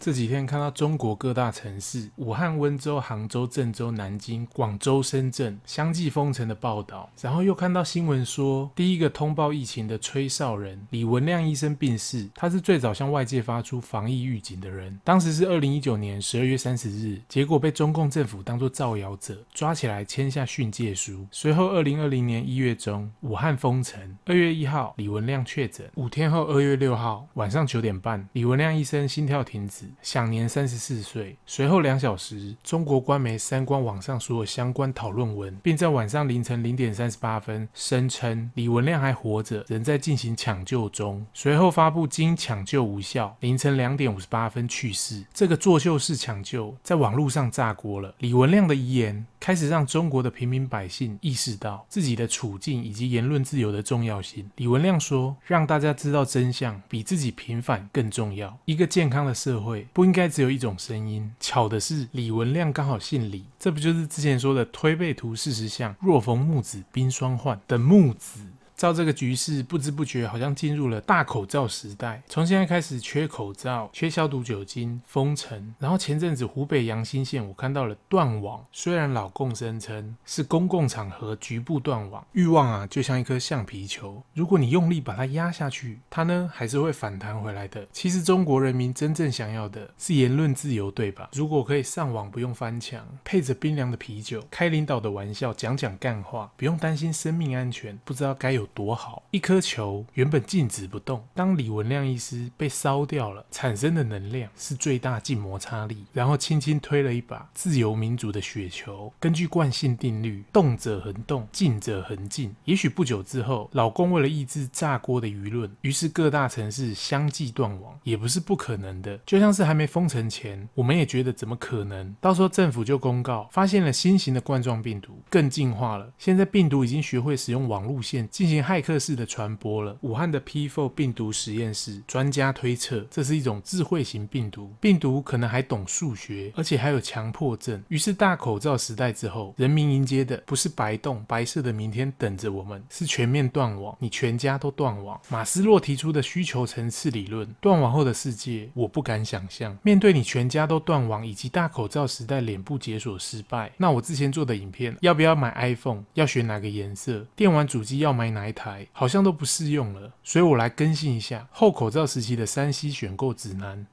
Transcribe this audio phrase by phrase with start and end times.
[0.00, 14.98] 这几天看到中国各大城市，武汉、温州、杭州、郑州、南京、广州、深圳相继封城的报道，然后又看到新闻说，第一个通报疫情的吹哨人李文亮医生病逝，他是最早向外界发出防疫预警的人。
[15.04, 21.26] 当时是二零一九年十二月三十日，结果被中共政府当作造谣者抓起来签下训诫书。
[21.30, 24.00] 随后二零二零年一月中，武汉封城。
[24.24, 25.86] 二月一号，李文亮确诊。
[25.96, 29.89] 五天后，二月六号晚上九点半，李文亮医生心跳停止。
[30.02, 31.36] 享年三十四岁。
[31.46, 41.24] 随后两小时，中国官媒删光网上所有相关讨论文，并在晚上凌晨零点三十八分声称李文亮还活着，仍在进行抢救中。
[41.34, 45.24] 随后发布经抢救无效，凌晨两点五十八分去世。
[45.32, 48.14] 这个作秀式抢救在网络上炸锅了。
[48.18, 54.50] 李文亮的遗言开始让中国的平民百姓意识到自己的处境以及言论自由的重要性。
[54.56, 58.58] 李文亮说：“让大家知道真相，比自己平反更重要。
[58.64, 61.32] 一个健康的社会。”不应该只有一种声音。
[61.40, 68.40] 巧的是，李文亮刚好姓李，这不就是之前说的“推背图事实像，若逢木子冰霜换”的木子？
[68.80, 72.22] 照这个局势，不知不觉好像进入了大口罩时代。
[72.26, 75.74] 从现在开始，缺口罩、缺消毒酒精、封城。
[75.78, 78.64] 然后前阵子湖北阳新县，我看到了断网。
[78.72, 87.86] 虽然老共声称是公共场合局部断网，欲望啊就像一颗橡皮球，如果你用力把它压下去，它呢还是会反弹回来的。
[87.92, 91.28] 其实中国人民真正想要的是言论自由，对吧？
[91.34, 99.22] 如果可以上网不用翻墙，配着冰凉的啤酒，开领导的玩笑，讲讲干话，不用担心生命安全，不知道该有多好！
[99.30, 109.12] 一颗球原本静止不动，当李文亮医师被烧掉了，产生的能量是最大静摩擦力，然后轻轻推了一把自由民主的雪球。
[109.18, 112.54] 根据惯性定律，动者恒动，静者恒静。
[112.64, 119.18] 也许不久之后，老公为了抑制炸锅的舆论，于是各大城市相继断网，也不是不可能的。
[119.26, 122.14] 就像是还没封城前，我们也觉得怎么可能？
[122.20, 126.12] 到时候政府就公告发现了新型的冠状病毒，更进化了。
[126.18, 128.59] 现在病毒已经学会使用网路线进行。
[128.62, 129.96] 骇客式的传播了。
[130.02, 137.82] 武汉的 P4 病毒实验室专家推测，这是一种智慧型病毒，病毒可能还懂数学，而且还有强迫症。
[137.88, 145.20] 于是大口罩时代之后，人民迎接的不是白洞白色的明天等着我们，是全面断网，你全家都断网。
[145.28, 149.76] 马斯洛提出的需求层次理论，断网后的世界我不敢想象。
[149.82, 156.04] 面对你全家都断网，以及大口罩时代脸部解锁失败，那我之前做的影片，要不要买 iPhone？
[156.14, 157.26] 要选哪个颜色？
[157.36, 158.86] 电玩主机要买哪台？
[158.92, 163.86] 好像都不适用了，所以我来更新一下后口罩时期的 3C 选购指南。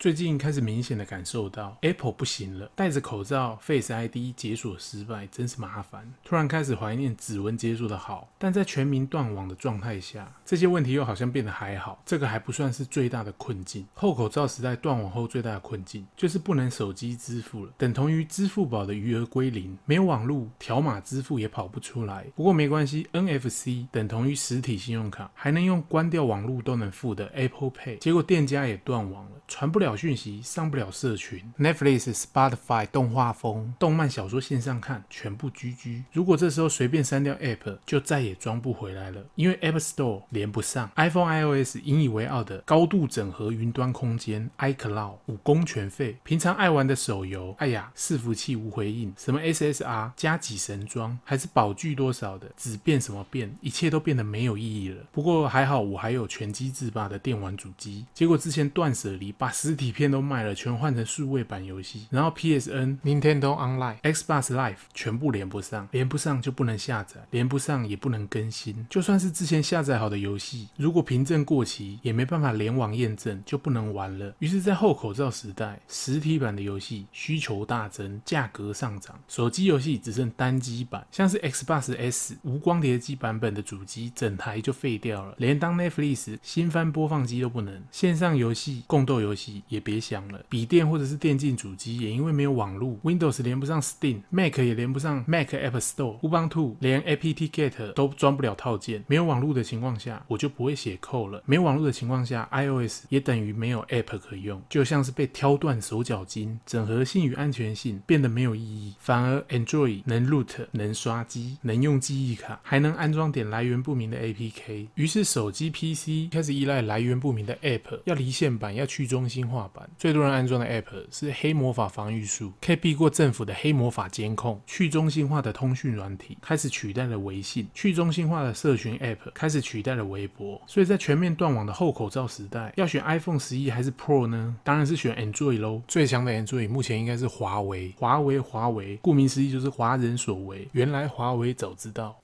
[0.00, 6.10] 最近开始明显的感受到 Apple 不行了，戴着口罩 Face ID 解锁失败，真是麻烦。
[6.24, 12.02] 突然开始怀念指纹解锁的好，但在全民断网的状态下，这些问题又好像变得还好。
[12.06, 13.86] 这个还不算是最大的困境。
[13.92, 22.24] 后口罩时代断网后最大的困境就是不能手机支付了，等同于支付宝的余额归零，没有网络，条码支付也跑不出来。
[22.34, 27.98] 不过没关系，NFC 等同于实体信用卡，还能用关掉网络都能付的 Apple Pay。
[27.98, 29.89] 结果店家也断网了，传不了。
[29.96, 36.04] 讯息上不了社群，Netflix、Spotify、动画风、动漫小说线上看全部 GG。
[36.12, 40.90] 如果这时候随便删掉 App，就再也装不回来了，因为 App Store 连不上。
[40.96, 46.16] iPhone、iOS 引以为傲的高度整合云端空间 iCloud 五功全废。
[46.22, 55.02] 平常爱玩的手游，哎呀，伺服器无回应，什么 SSR 加几神装，还是宝具多少的，只变什么变，一切都变得没有意义了。
[55.10, 68.86] 不过还好，我还有全机制霸的电玩主机，结果之前断舍离把实体底片都卖了，全换成数位版游戏，然后 PSN、Nintendo Online、Xbox Live 全部连不上，连不上就不能下载，连不上也不能更新。
[68.90, 74.34] 就算是之前下载好的游戏，如果凭证过期，也没办法联网验证，就不能玩了。
[74.40, 90.44] 于是，在后口罩时代，实体版的游戏需求大增，价格上涨，手机游戏只剩单机版，像是 Xbox S 无光碟机版本的主机，整台就废掉了，连当 Netflix 新番播放机都不能，线上游戏、共斗游戏也别想了。
[90.50, 99.02] 笔电或者是电竞主机也因为没有网络，Windows 连不上 Steam，Mac 也连不上 Mac App Store，Ubuntu 连 apt-get 都装不了套件。
[99.06, 101.42] 没有网络的情况下，我就不会写 code 了。
[101.46, 108.94] 没有网络的情况下，iOS 也等于没有 App 可用，就像是被挑断手脚筋，整合性与安全性变得没有意义。
[108.98, 114.88] 反而 Android 能 root、能刷机、能用记忆卡，还能安装点来源不明的 APK。
[114.96, 119.59] 于是手机 PC 开始依赖来源不明的 App，要离线版，要去中心化
[119.98, 124.60] 最多人安装的 App 是黑魔法防御术，可以避过政府的黑魔法监控。
[124.66, 130.60] 去中心化的通讯软体开始取代了微信，去中心化的社群 App 开始取代了微博。
[130.66, 134.56] 所以在全面断网的后口罩时代，要选 iPhone 十一还是 Pro 呢？
[134.62, 135.82] 当然是选 Android 喽。
[135.88, 140.68] 最强的 Android 目前应该是华为，华为，华为，顾名思义就是华人所为。
[140.72, 142.16] 原来华为早知道。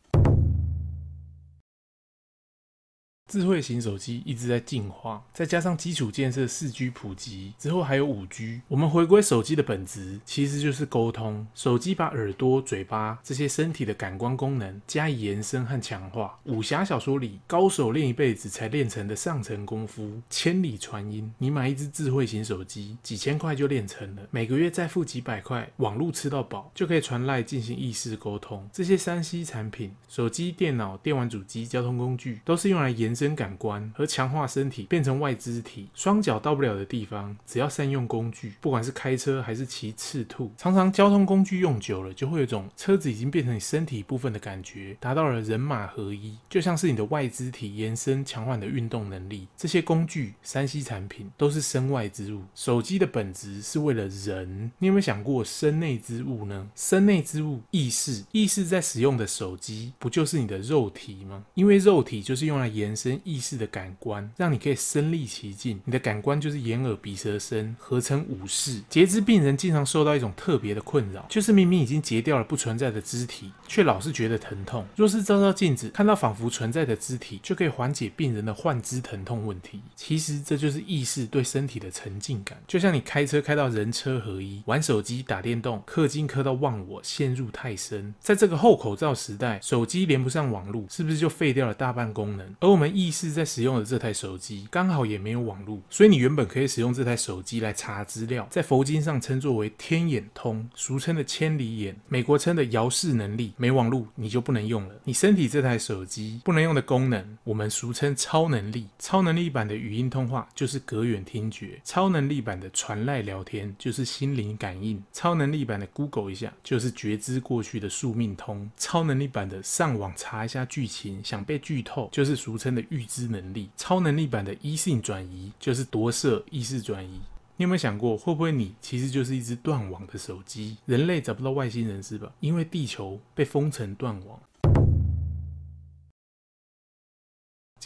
[3.36, 8.62] 智慧型手机一直在进化，再加上基础建设四 G 普及之后，还有五 G。
[8.66, 11.46] 我们回归手机的本质，其实就是沟通。
[11.54, 16.38] 手机把耳朵、嘴巴这些身体的感官功能加以延伸和强化。
[16.44, 21.30] 武侠小说里，高手练一辈子才练成的上乘功夫，千里传音。
[21.36, 28.66] 你买一只智慧型手机，几千块就练成了，每个月再付几百块，网路吃到饱，就可以传赖进行意识沟通。
[28.72, 33.16] 这些三 C 产品，手机、电脑、电玩主机、交通工具，都是用来延。
[33.16, 49.48] 伸感官和强化身体，变成外肢体，双脚到不了的地方，只要善用工具，不管是开车还是骑赤兔，常常交通工具用久了，就会有种车子已经变成你身体部分的感觉，达到了人马合一，就像是你的外肢体延伸强化你的运动能力。
[49.56, 52.42] 这些工具，3C 产品都是身外之物。
[52.54, 56.68] 手机的本质是为了人，你有没有想过身内之物呢？
[56.74, 61.44] 身内之物，意识，意识在使用的手机，不就是你的肉体吗？
[61.54, 63.05] 因为肉体就是用来延伸。
[63.24, 65.80] 意识的感官，让你可以身历其境。
[65.84, 68.80] 你的感官就是眼、耳、鼻、舌、身，合成五识。
[68.88, 74.86] 截肢病人经常受到一种特别的困扰，就是明明已经截掉了不存在的肢体，却老是觉得疼痛。
[74.96, 79.80] 若是照照镜子，看到仿佛存在的肢体，就可以缓解病人的幻肢疼痛问题。
[79.94, 82.58] 其实这就是意识对身体的沉浸感。
[82.66, 88.14] 就像你开车开到人车合一，玩手机打电动，氪金氪到忘我，陷入太深。
[88.20, 92.54] 在这个后口罩时代，手机连不上网络，是不是就废掉了大半功能？
[92.60, 103.52] 而我们意识在使用的这台手机刚好也没有网络，所以你原本可以使用这台手机来查资料，在佛经上称作为天眼通，俗称的千里眼，美国称的遥视能力。
[103.58, 104.94] 没网络你就不能用了。
[105.04, 108.86] 你身体这台手机不能用的功能，我们俗称超能力。
[108.98, 122.85] 超能力版的语音通话就是隔远听觉，超能力版的传赖聊天就是心灵感应，超能力版的 Google 一下就是觉知过去的宿命通，超能力版的上网查一下剧情，想被剧透就是俗称的。
[122.90, 127.20] 预知能力，超能力版的一性转移就是夺舍意识转移。
[127.58, 130.76] 你有没有想过，会不会你其实就是一只断网的手机？
[130.84, 132.30] 人类找不到外星人是吧？
[132.40, 134.38] 因为地球被封城断网。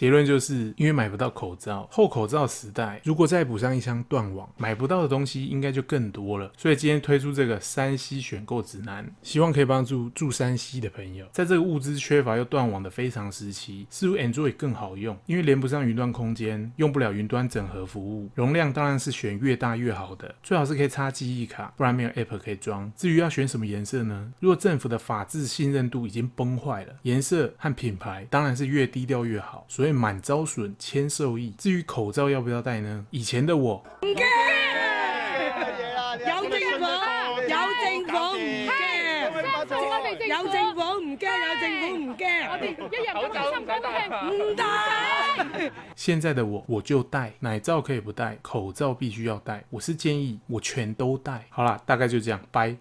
[0.00, 6.50] 结论就是因为买不到口罩，后口罩时代，如果再补上一箱断网，买不到的东西应该就更多了。
[6.56, 22.90] 所以今天推出这个山西选购指南，希望可以帮助住山西的朋友，在这个物资缺乏又断网的非常时期，似乎 Android 更好用，因为连不上云端空间，用不了云端整合服务，容量当然是选越大越好的，最好是可以插记忆卡，不然没有 App 可以装。
[22.96, 24.32] 至于要选什么颜色呢？
[24.40, 29.66] 如果政府的法治信任度已经崩坏了，颜色和品牌当然是越低调越好。
[29.68, 29.89] 所以。
[29.92, 31.54] 满招损，谦受益。
[31.58, 33.04] 至于口罩要不要戴呢？
[33.10, 34.16] 以前的我唔惊，
[36.26, 36.84] 有政府，
[37.48, 38.70] 有政府唔惊，
[40.28, 42.26] 有政府唔惊，有政府唔惊。
[42.48, 43.72] 我哋一日口罩唔戴，
[44.28, 44.62] 唔戴。
[45.94, 49.64] 现在的我，我就戴，奶罩可以不戴，口罩必须要戴。
[49.70, 51.46] 我是建议我全都戴。
[51.50, 52.76] 好啦，大概就这样，拜。